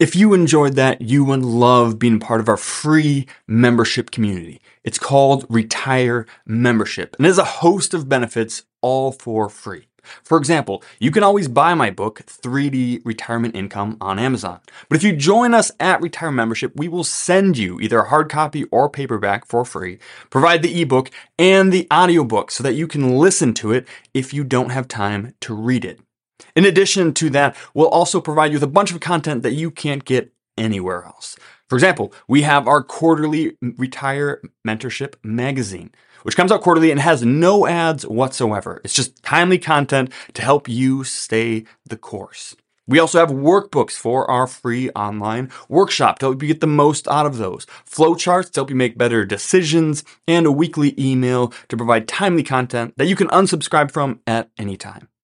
If 0.00 0.16
you 0.16 0.34
enjoyed 0.34 0.74
that, 0.74 1.02
you 1.02 1.24
would 1.24 1.44
love 1.44 2.00
being 2.00 2.18
part 2.18 2.40
of 2.40 2.48
our 2.48 2.56
free 2.56 3.28
membership 3.46 4.10
community. 4.10 4.60
It's 4.82 4.98
called 4.98 5.46
Retire 5.48 6.26
Membership 6.44 7.14
and 7.16 7.26
has 7.26 7.38
a 7.38 7.44
host 7.44 7.94
of 7.94 8.08
benefits 8.08 8.64
all 8.80 9.12
for 9.12 9.48
free. 9.48 9.86
For 10.24 10.36
example, 10.36 10.82
you 10.98 11.12
can 11.12 11.22
always 11.22 11.46
buy 11.46 11.74
my 11.74 11.90
book, 11.90 12.22
3D 12.26 13.02
Retirement 13.04 13.54
Income, 13.54 13.98
on 14.00 14.18
Amazon. 14.18 14.58
But 14.88 14.96
if 14.96 15.04
you 15.04 15.14
join 15.14 15.54
us 15.54 15.70
at 15.78 16.02
Retire 16.02 16.32
Membership, 16.32 16.72
we 16.74 16.88
will 16.88 17.04
send 17.04 17.56
you 17.56 17.80
either 17.80 18.00
a 18.00 18.08
hard 18.08 18.28
copy 18.28 18.64
or 18.64 18.90
paperback 18.90 19.46
for 19.46 19.64
free, 19.64 20.00
provide 20.28 20.62
the 20.62 20.82
ebook 20.82 21.08
and 21.38 21.72
the 21.72 21.86
audiobook 21.94 22.50
so 22.50 22.64
that 22.64 22.74
you 22.74 22.88
can 22.88 23.16
listen 23.16 23.54
to 23.54 23.70
it 23.70 23.86
if 24.12 24.34
you 24.34 24.42
don't 24.42 24.70
have 24.70 24.88
time 24.88 25.34
to 25.42 25.54
read 25.54 25.84
it. 25.84 26.00
In 26.56 26.64
addition 26.64 27.12
to 27.14 27.30
that, 27.30 27.56
we'll 27.74 27.88
also 27.88 28.20
provide 28.20 28.52
you 28.52 28.56
with 28.56 28.62
a 28.62 28.68
bunch 28.68 28.92
of 28.92 29.00
content 29.00 29.42
that 29.42 29.54
you 29.54 29.70
can't 29.70 30.04
get 30.04 30.32
anywhere 30.56 31.04
else. 31.04 31.36
For 31.68 31.76
example, 31.76 32.12
we 32.28 32.42
have 32.42 32.68
our 32.68 32.82
quarterly 32.82 33.56
Retire 33.60 34.40
Mentorship 34.66 35.14
magazine, 35.24 35.90
which 36.22 36.36
comes 36.36 36.52
out 36.52 36.60
quarterly 36.60 36.92
and 36.92 37.00
has 37.00 37.24
no 37.24 37.66
ads 37.66 38.06
whatsoever. 38.06 38.80
It's 38.84 38.94
just 38.94 39.22
timely 39.24 39.58
content 39.58 40.12
to 40.34 40.42
help 40.42 40.68
you 40.68 41.02
stay 41.02 41.64
the 41.84 41.96
course. 41.96 42.54
We 42.86 42.98
also 42.98 43.18
have 43.18 43.30
workbooks 43.30 43.92
for 43.92 44.30
our 44.30 44.46
free 44.46 44.90
online 44.90 45.50
workshop 45.70 46.18
to 46.18 46.26
help 46.26 46.42
you 46.42 46.48
get 46.48 46.60
the 46.60 46.66
most 46.66 47.08
out 47.08 47.24
of 47.24 47.38
those, 47.38 47.66
flowcharts 47.90 48.52
to 48.52 48.60
help 48.60 48.68
you 48.68 48.76
make 48.76 48.98
better 48.98 49.24
decisions, 49.24 50.04
and 50.28 50.44
a 50.44 50.52
weekly 50.52 50.94
email 50.98 51.48
to 51.68 51.76
provide 51.78 52.06
timely 52.06 52.42
content 52.42 52.92
that 52.98 53.06
you 53.06 53.16
can 53.16 53.28
unsubscribe 53.28 53.90
from 53.90 54.20
at 54.26 54.50
any 54.58 54.76
time. 54.76 55.08